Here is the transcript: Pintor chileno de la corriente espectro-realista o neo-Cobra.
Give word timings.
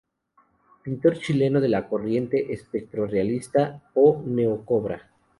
Pintor 0.81 1.19
chileno 1.19 1.61
de 1.61 1.67
la 1.69 1.87
corriente 1.87 2.51
espectro-realista 2.51 3.83
o 3.93 4.23
neo-Cobra. 4.25 5.11